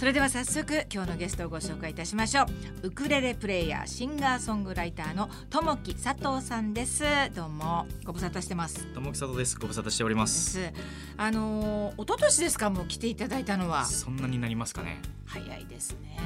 [0.00, 2.44] それでは早速今日のゲストをご紹介いたしましょ
[2.84, 2.86] う。
[2.86, 7.04] ウクレレプレイヤーシンガーソングライターの友木佐藤さんです。
[7.36, 7.86] どうも。
[8.02, 8.86] ご無沙汰してます。
[8.94, 9.58] 友木佐藤です。
[9.58, 10.72] ご無沙汰しておりまです。
[11.18, 12.70] あのー、一昨年ですか？
[12.70, 13.84] もう来ていただいたのは。
[13.84, 15.02] そんなになりますかね。
[15.26, 16.16] 早いですね。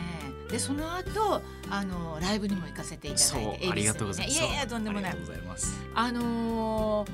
[0.48, 4.41] でその後あのーライブにも行かせていただそういてありがとうございます。
[4.41, 5.11] いやいやとんでもない。
[5.11, 5.80] ありがとうございます。
[5.96, 7.11] あのー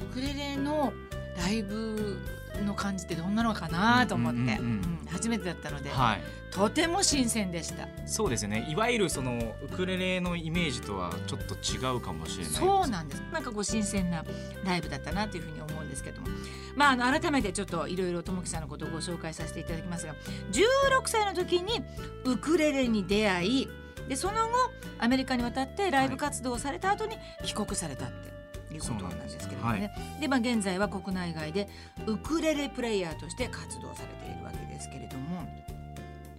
[0.00, 0.94] ウクレレの
[1.38, 2.18] ライブ
[2.64, 4.64] の感じってどんなのかなと思って、うんうんうんう
[5.04, 5.08] ん。
[5.10, 6.20] 初めてだったので、はい。
[6.50, 7.88] とても新鮮でした。
[8.06, 8.66] そうですね。
[8.68, 13.20] いわゆるそのウクレレのイメージとはちょっと違うかもしれないそうなんです。
[13.32, 14.24] なんかこう新鮮な
[14.64, 16.28] ライブだったなというふうに思うんですけども。
[16.74, 20.14] まああの改めてちょっといろいろ友樹さんのことをご紹介させていただきますが
[20.52, 21.82] 16歳の時に
[22.24, 23.68] ウクレレに出会い
[24.08, 24.56] でその後
[24.98, 28.28] アメリカに渡ってライブ活動をされた後に帰国されたって。
[28.28, 28.37] い
[28.76, 29.90] うことなんですけれどもね。
[30.20, 31.68] で、まあ、現在は国内外で
[32.06, 35.48] ウクレレプレイヤーとして活動されているわけですけれども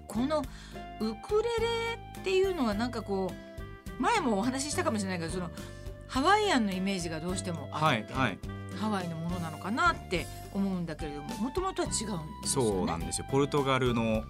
[0.08, 0.44] この
[1.00, 3.31] ウクレレっていうのはなんかこ
[3.98, 5.50] う前もお話ししたかもしれないけどその
[6.08, 8.40] ハワイアンのイメージがどうしてもあって、はいはい。
[8.80, 12.70] ハワイのものなのかなって思うんだけれどももともとは違うんですよね。
[12.72, 13.28] そうなんですよ。
[13.30, 14.23] ポルトガルの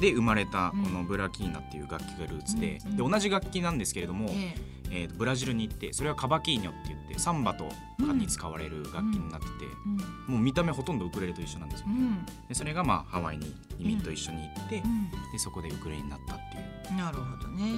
[0.00, 0.84] で生まれたうん。
[0.84, 2.96] このブラキーナっていう楽器がルーツで,、うんうん。
[3.10, 7.64] で同じ楽器なんですけれども、ええーとブラジルに行ってそれはカバキーニョって言ってサンバと
[8.04, 9.52] かに使われる楽器になってて、
[10.28, 11.86] えもう見た目ほとんどウクレレと一緒なんですよ。
[11.88, 11.94] うん。
[11.94, 14.82] うんでそれがまあハワイに移民と一緒に行って、う
[15.32, 16.94] でそこでウクレレになったっていう。
[16.94, 17.72] んなるほどね。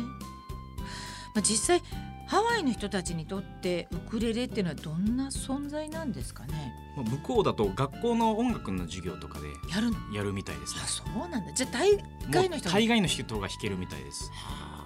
[1.35, 1.83] まあ、実際
[2.27, 6.73] ハワイの人たちにとってウクレレっていうのはどんな存在なんですかね？
[6.97, 9.97] まあ向こうだと学校の音楽の授業とかでやるの？
[10.15, 10.81] やるみたいですね。
[10.85, 11.53] あそうなんだ。
[11.53, 11.99] じゃあ大
[12.31, 14.31] 概の人大概の人が弾けるみたいです。
[14.33, 14.80] はあ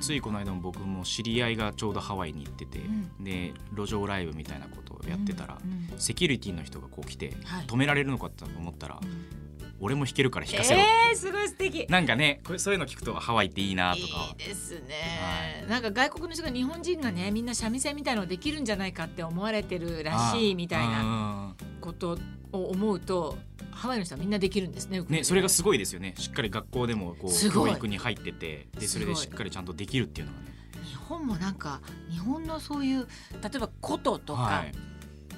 [0.00, 2.82] ついこの間も僕も知り合いがちょうどハワイに行ってて、う
[3.20, 3.24] ん。
[3.24, 5.70] で路上ライブみたいなことをやってたら、うん。
[5.70, 7.66] うんセキュリティの人がこう来て、はい。
[7.66, 9.48] 止められるのかと思ったら、うん。
[9.80, 11.86] 俺も弾けるから弾かせろ、えー、すごい素敵。
[11.88, 14.34] なんかねこれそういうの聞くとハワイっていいなとか。
[14.38, 21.02] いいですね、なんか外国の人が日本人がねみんな三味線みたいのできるんじゃないかって思われてるらしいみたいな。
[21.02, 21.54] な
[21.88, 22.18] こと
[22.52, 23.38] を思うと
[23.70, 26.14] ハワイの人はみんなできるんですねねそれがすごいですよね。
[26.18, 30.46] しっかり学校でもこう教育に入っててでそれでしっかりちゃんとできるっていうのがね。
[30.84, 33.06] 日本もなんか日本のそういう
[33.42, 34.72] 例えば琴とか、はい。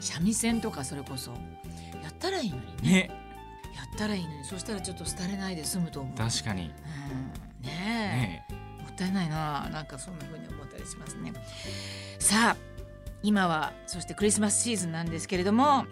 [0.01, 1.33] 三味線とかそれこそ
[2.03, 2.91] やったらいいのにね。
[2.91, 3.11] ね。
[3.77, 6.17] やったらいいのにそしたらちょっと廃れないで済むと思う。
[6.17, 6.63] 確かに。
[6.63, 6.69] うん。
[6.69, 8.53] ねえ。
[8.53, 11.33] ねもったいないななんかそんな風に思ったりしますね。
[12.19, 12.71] さあ
[13.23, 15.85] 今はそしてクリスマスシーズンなんですけれども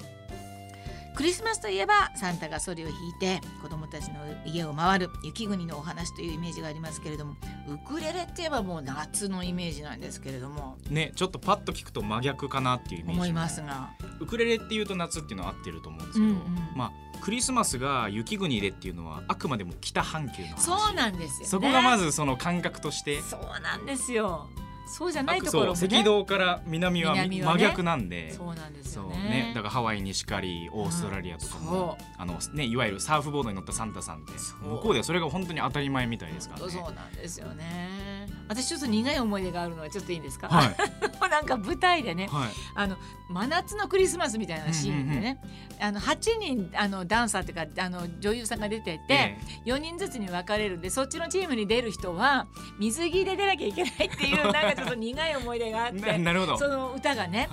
[1.19, 7.35] クリスマスといえばサンタがソリを引いて子供たちの家を回る雪国のお話というイメージがありますけれども
[7.67, 13.91] ウクレレって言えばもう夏のイメージなんですけれどもねちょっとパッと聞くと真逆かなっていうイメージ思いますが
[14.21, 16.39] ウクレレっていうと夏っていうのは合ってると思うんですけど、うんうん。
[16.77, 20.61] まあクリスマスが雪国でっていうのはあくまでも北半球の話。
[20.61, 24.49] そうなんですよ、ね、そこがまずその感覚として、そうなんですよ
[24.89, 25.87] そうじゃないところもね。
[25.99, 27.29] 赤道から南はね。
[27.29, 28.33] 真逆なんで。
[28.33, 29.19] そうなんですよね。
[29.29, 29.53] ね。
[29.55, 34.33] だからハワイにしかりオーストラリアとかも、あのねいわゆるサーフボードに乗ったサンタさんって
[34.63, 36.73] 向こうではそれが本当に当たり前みたいですからね。
[36.73, 38.29] そうなんですよね。
[38.49, 40.77] 私ちょっと苦い思い出があるのはちょっといいですか、はい。
[41.29, 42.49] なんか舞台でねはい。
[42.75, 42.97] あの
[43.29, 45.39] 真夏のクリスマスみたいなシーンでね、
[45.79, 52.47] あの8人あのダンサーっていうかあの女優さんが出てて、え4人ずつに分かれるんでそっちのチームに出る人は
[52.79, 56.59] 水着で出なきゃいけないっていうなんかちょっと苦い思い出があっえてななるほど。
[56.59, 57.49] その歌がね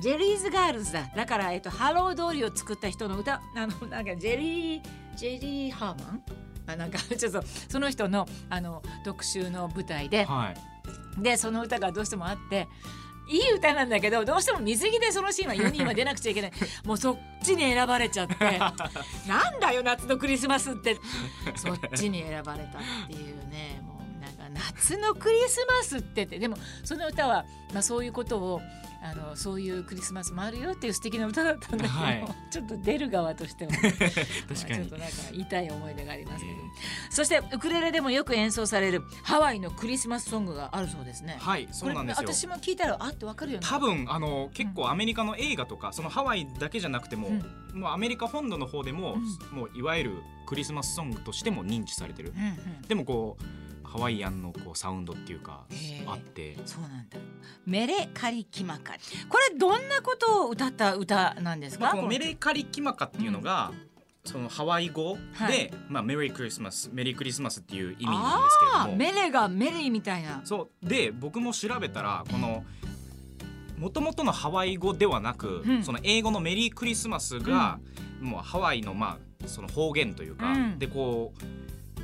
[0.00, 1.10] Jerry's Girls だ。
[1.16, 2.44] だから、えっと、 Hello, Dolly!
[2.44, 4.82] を作った人の歌あのなんかジェリー
[5.16, 6.22] ジェリーハーマン？
[6.68, 10.24] あなんか ちょっとその人のあの特集の舞台で。
[10.24, 10.78] はい。
[11.22, 12.68] でその歌がどうしてもあって
[13.28, 16.52] いい歌なんだけどどうしても水着でそのシーンは4人は出なくちゃいけない。
[16.86, 18.34] もうそっちに選ばれちゃって
[19.26, 20.96] なんだよ夏のクリスマスって。
[21.56, 23.97] そっちに選ばれたっていうねもう
[24.50, 28.60] 夏のクリスマスってってでもその歌は、まあ、そういうことを
[29.00, 32.24] あのそういうクリスマスもあるよっていう素敵な歌だったんだけど、はい。
[32.50, 34.14] ちょっと出る側としても 確かま
[34.50, 36.62] あちょっにとなんか痛い思い出がありますけど、え
[37.10, 41.36] そしてウクレレでもよく演奏されるハワイのクリスマスソングがあるそうですね。
[41.38, 42.28] はいそうなんですよ。
[42.28, 43.66] 私も聞いたらあってわかるよね。
[43.68, 47.80] 多分あの結構アメリカの映画とかそのハワイだけじゃなくても、うん。
[47.80, 49.16] もうアメリカ本土の方でも、
[49.52, 52.32] もういわゆるクリスマスソングとしても認知されてる。
[52.36, 52.82] うんうん。
[52.82, 53.44] でもこう
[53.88, 55.64] ハワイアンのこうサウンドっていうか
[56.06, 56.56] あって。
[56.66, 57.16] そうなんだ。
[57.66, 59.02] メレカリキマカリ。
[59.28, 61.84] これどんなことを歌った歌なんですか？
[61.84, 63.72] まあ、このメレカリキマカっていうのが、
[64.24, 65.70] そのハワイ語で、はい。
[65.88, 68.96] まあ、メリークリスマスメリークリスマスっていう意味なんですけれああども。
[68.96, 70.42] メレがメリーみたいな。
[70.44, 70.86] そう。
[70.86, 72.64] で僕も調べたらこの
[73.78, 75.82] もともとのハワイ語ではなく、うん。
[75.82, 77.78] その英語のメリークリスマスが、
[78.20, 80.78] もうハワイのまあその方言というか、うん。
[80.78, 81.42] でこう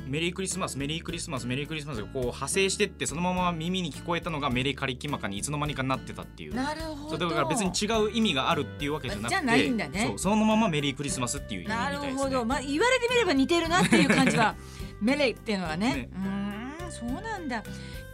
[0.05, 6.55] メリークリスマスメリークリスマスメリークリスマスがこう派生してってそのまま耳に聞こえたのがメリカリキマカにいつの間にかなってたっていう。
[6.55, 7.29] なるほど。
[7.29, 10.05] だから別に違う意味があるっていうわけじゃなくてじゃないんだね。
[10.07, 12.21] そうそのままメリークリスマスっていう意味みたないるですね。
[12.23, 14.55] ほど、まあ、言われてみれば似てるなっていう感じは
[15.01, 15.95] メレイっていうのはね。
[15.95, 16.09] ね。
[16.13, 17.63] うーんそうなんだ。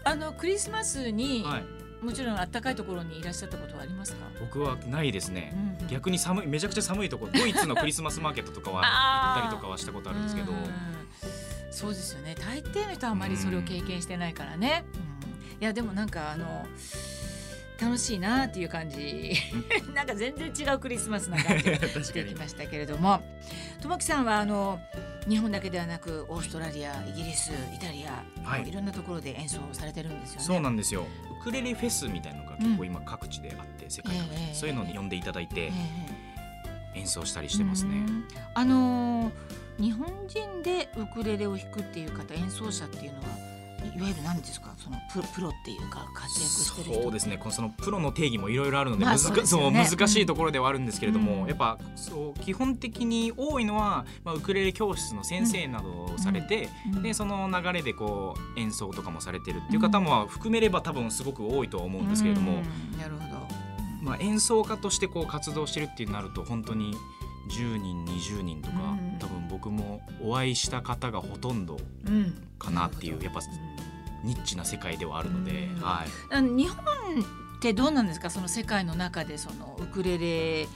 [0.04, 5.88] あのクリスマスに、はい、もちろん暖かいところにいらっしゃったことはありますか、僕はないですね、うんうん。
[5.88, 7.34] 逆に寒いめちゃくちゃ寒いところ。
[7.34, 10.52] ドイツのクリスマスマーケットとかは行ったりとかはしたことあるんですけど。
[10.54, 12.36] うんそうですよね。
[12.36, 15.64] 大抵の人はあまりそれを経験してないからね、うん。
[15.64, 16.68] いやでもなんかあの
[17.82, 19.34] 楽しいなっていう感じ。
[19.96, 23.24] なんか全然違うクリスマスな感じが してきましたけれども。
[23.82, 24.80] 友樹さんはあの
[25.28, 28.68] 日本だけではなくオーストラリアイギリスイタリア、はい。
[28.68, 30.46] い、ろんなところで演奏されてるんですよね。
[30.46, 31.08] そうなんですよ。
[31.40, 34.30] ウクレレフェスみたいなのが結構今各地であって、世界各地。
[34.30, 35.72] で、ええそういうのに呼んでいただいてえ
[36.96, 38.28] え演奏したりしてますね、うん。
[38.54, 39.32] あのー
[39.80, 43.24] 日本人でウクレレを弾くっていう方演奏者っていうのは
[43.84, 44.76] いいわゆる何ですか？
[44.78, 47.02] そのプロプロっていうか活躍してる人。
[47.02, 47.40] そうですね。
[47.40, 49.48] このそのプロの定義もいろいろあるので,、まあ難そうでね。
[49.48, 51.48] そう難しいところではあるんですけれども、うん。
[51.48, 57.02] やっぱそう基本的に多いのは、まあ、ウクレレ教室の先生などをされて、うん。
[57.02, 62.62] でその流れでこう演奏とかもされてるっていう方も含めれば多分すごく多いとは思うんですけれども、
[62.94, 63.00] うん。
[63.00, 63.42] なるほど。
[64.04, 66.96] まあ、演奏家としてこう活動してるってなると本当に
[67.50, 69.18] 10人20人とか、うん。
[69.20, 73.40] 多分僕もお会いした方がほとんどうんかなっていうやっぱ
[74.24, 75.82] ニッチな世界ではあるので、うん。
[75.82, 76.86] はい、日本
[77.58, 78.30] ってどうなんですか？
[78.30, 80.68] その世界の中でそのウクレレ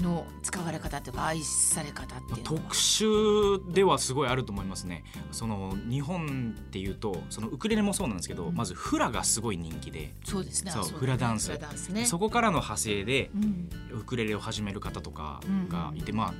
[0.00, 5.04] の使われ方というか愛され方っていう特殊ではすごいあると思いますね。
[5.32, 8.54] その日本っていうとそのウクレレもそうなんですけど、うん。
[8.54, 10.72] まずフラがすごい人気で、そうですね。
[10.72, 11.50] フラダンス。
[11.92, 12.04] ね。
[12.04, 13.68] そこからの派生でうん。
[14.00, 16.34] ウクレレを始める方とかがいて、まあ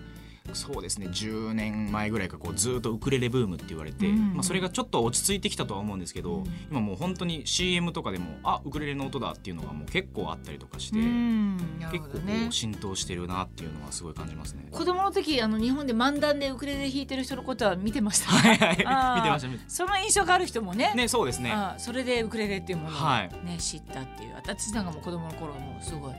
[0.55, 4.35] そうですね10年前ぐらいからこうずっとウクレレブームって言われて、うん。
[4.35, 6.44] まあ、それがちょっと落ち着いてきたとは思うんですけど、うん。
[6.70, 11.56] 今もう本当に CM とかでもあウクレレの音だっていうのがもう結構あったりとかして、うん。
[11.79, 14.67] なる結構こう浸透してるなっていうのはすごい感じますね。
[14.70, 18.31] 子供の時あの日本で漫談でウクレレ弾いてる人のことは見てました？
[18.31, 18.76] はいはい。
[19.19, 20.93] 見てましたその印象がある人もね。
[20.94, 21.52] ねそうですね。
[21.52, 23.58] あそれでウクレレっていうものを、ねはい。
[23.58, 24.35] 知ったっていう。
[24.35, 26.14] 私なんかもう子供の頃もうすごい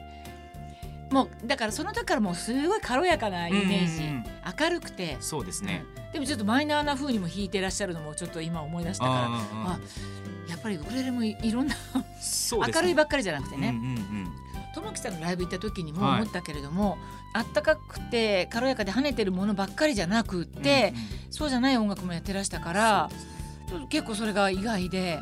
[1.12, 4.26] もうだからその時からもうすごい軽やかなイメージ、うんうんうん。
[4.60, 5.84] 明るくて、そうですね。
[6.08, 6.12] うん。
[6.14, 9.16] でもちょっとマイナーな風にも弾いてらっしゃるのもちょっと今思い出したから。
[9.16, 9.28] あ
[9.74, 9.80] あ
[10.50, 11.76] やっぱりウクレレもいいろんな
[12.52, 13.70] 明るいばっかりじゃなくてね。
[13.70, 14.32] うんうんうん。
[14.74, 16.22] 友樹さんのライブ行った時にもはい。
[16.22, 16.98] 思ったけれども、
[17.34, 20.94] あったかくて軽やかで跳ねてるものばっかりじゃなくって、
[21.30, 23.10] そうじゃない音楽もやってらしたから
[23.70, 23.88] ね。
[23.90, 25.20] 結構それが意外で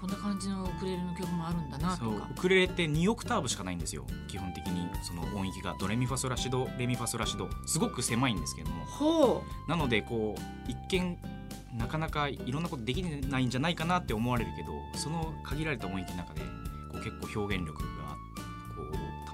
[0.00, 2.28] こんな感じのウクレレの曲もあるんだなとか。
[2.30, 4.06] ウクレレって2オクターブしかないんですよ。
[4.28, 7.48] 基本的にその音域がドレミファソラシドレミファソラシド。
[7.66, 8.84] すごく狭いんですけども。
[8.84, 11.18] ほなのでこう一見
[11.76, 16.46] なかなかいろんなことできないんじゃないかなって思われるけどその限られた音域の中でこ
[16.94, 18.16] う結構表現力が
[18.76, 18.82] こ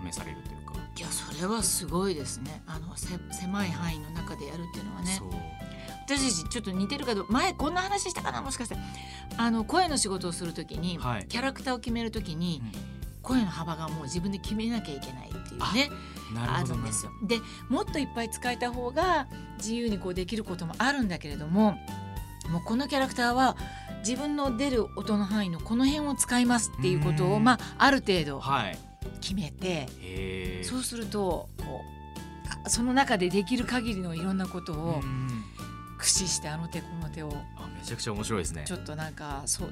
[0.05, 2.63] う試されるというか、ういやそれはすごいですね。
[2.67, 5.21] あのせ狭い範囲の中でやるっていうのはね。
[6.05, 8.43] 私たちちょっと似てるかどう前こんな話したかな？
[8.43, 8.77] もしかして
[9.43, 11.27] あの声の仕事をするときに、はい。
[11.27, 12.93] キャラクターを決めるときに、うん。
[13.23, 15.91] 声の幅がもう自分で決めなきゃいけないっていうね
[16.37, 17.13] あなるんですよ。
[17.25, 19.29] でもっといっぱい使えた方が
[19.59, 21.79] 自由にこうできることもあるんだけれども
[22.51, 23.57] もうこのキャラクターは
[24.01, 27.45] 自分の出る音の範囲のこの辺を使いますっていうことをうん。
[27.45, 28.79] まあある程度はい。
[29.21, 30.65] 決めてへえ。
[30.65, 35.45] そうするとこうあその中でできる限りのいろんなことをうん
[36.03, 37.33] 駆使してあの手この手を。
[37.57, 38.65] あめちゃくちゃ面白いですね。
[38.67, 39.71] ちょっとなんかそう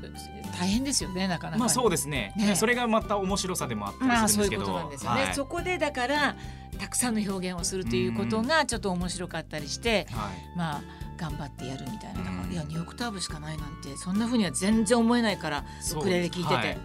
[0.59, 1.59] 大変ですよねなかなか。
[1.59, 2.33] まあそうですね。
[2.37, 2.55] ね。
[2.55, 4.73] それがまた面白さでもあったまありするそうんいうですけど。
[4.73, 5.35] ことなんですよね、はい。
[5.35, 6.37] そこでだから
[6.79, 10.57] たくさんの表現をするということがちょっと面白かったりして、はい。
[10.57, 10.83] まあ
[11.17, 12.21] 頑張ってやるみたいな。
[12.21, 12.53] だから、うん。
[12.53, 16.79] いや2オクターブしかないなんてそんなふうには全然思えないからそうウクレレ聞いてて、はい。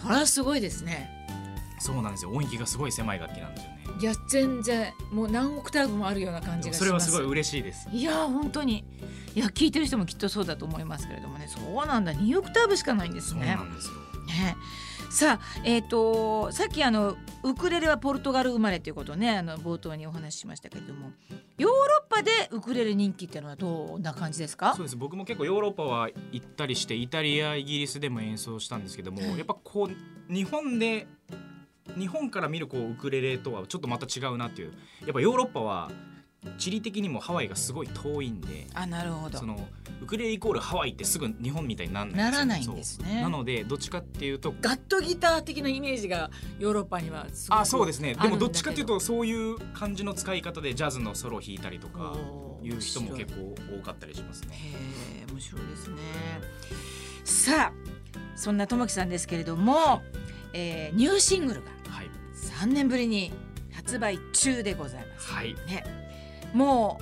[0.00, 1.10] それはすごいですね
[1.78, 2.30] そうなんですよ。
[2.30, 3.76] 音域がすごい狭い楽器なんですよね。
[4.00, 6.78] いや全然もう何オクターブもあるような感じがします。
[6.78, 7.88] それはすごい嬉しいです。
[7.92, 8.84] いや本当に。
[9.34, 11.46] いや聞いてる人もきっとそうだと思いますけれどもね。
[11.48, 12.12] そうなんだ。
[12.12, 13.94] 2オクターブしかないんですそうねなんですよ。
[14.26, 14.56] ね。
[15.08, 21.12] さあえっ、とさっきあのウクレレはポルトガル生まれということをねあの冒頭にお話ししましたけれども。
[21.58, 24.74] ヨーロッパでウクレレ人気っていうのはどんな感じですか？
[24.74, 24.96] そうです。
[24.96, 29.38] 僕も結構ヨーロッパは行ったりしてイタリアイギリスでも演奏したんですけども、はい。
[29.38, 31.06] やっぱこう日本で
[31.98, 34.72] 日本から見るこうウクレレとはちょっとまた違うなっていう。
[35.02, 35.90] やっぱヨーロッパは
[36.58, 39.38] 地理的にもハワイがすごい遠いんであなるほど。
[39.38, 39.68] その
[40.02, 43.20] ウクレレイコールハワイってすぐ日本みたいになんないならないんですね。
[43.20, 48.14] なのでどっちかっていうとガットギター的なイメージがヨーロッパにはすごくあそうですね。
[48.14, 52.14] でもどっちかっていうとそういう感じの使い方でジャズのソロを弾いたりとか
[52.62, 54.48] いう人も結構多かったりしますね。
[54.52, 55.96] へえ面白いですね。
[57.24, 57.72] さあ
[58.36, 60.02] そんなともきさんですけれども、
[60.52, 61.75] えーニューシングルがはい、
[62.60, 63.32] 3年ぶりに
[63.72, 65.32] 発売中でございます。
[65.32, 65.84] はい、ね。
[66.54, 66.98] も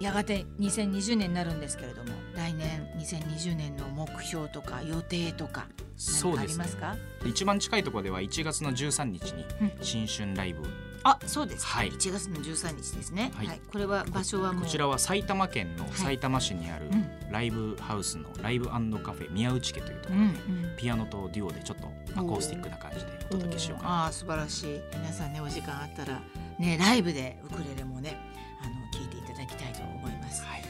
[0.00, 6.76] うやがて2020年になるんですけれども来年2020年の目標とか予定とか何かあそうですねります。
[6.76, 9.72] か一番近いところでは1月の13日にうん。
[9.82, 10.62] 新春ライブ、
[11.02, 11.90] あそうです、はい。
[11.90, 13.56] 1月の13日ですね、ははい。
[13.56, 14.62] いこれは場所はもう。
[14.62, 15.88] こちらは埼玉県のい。
[15.94, 20.20] 埼玉市にあるうんライブハウスのライブカフェ宮内家というところ。
[20.66, 24.80] で、ピアノとデュオでちょっとアコースティックな感じでお届けしようかなああ素晴らしい。
[24.94, 26.20] 皆さんねお時間あったら
[26.58, 28.16] ねライブでウクレレもね
[28.62, 30.42] あの聞いていただきたいと思います。
[30.44, 30.62] はい、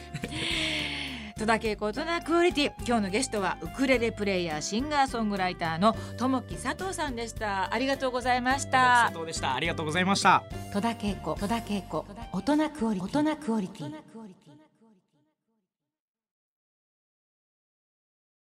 [1.38, 2.72] 戸田恵子大人クオリティ。
[2.86, 7.72] 今日のゲストはウクレレプレイヤーシンガーソングライターの友木佐藤さんでした。
[7.72, 9.04] ありがとうございました。
[9.06, 9.54] 佐藤でした。
[9.54, 10.42] ありがとうございました。
[10.72, 13.94] 戸田恵子戸田恵子大人クオリティ大人クオリティ